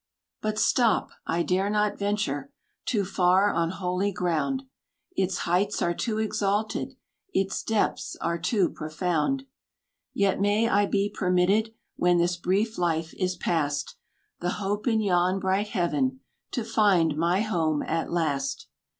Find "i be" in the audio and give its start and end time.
10.67-11.07